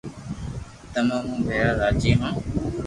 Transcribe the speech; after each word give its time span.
تمي 0.93 1.17
مون 1.27 1.39
ڀيرا 1.45 1.71
راجي 1.81 2.11
ھون 2.19 2.33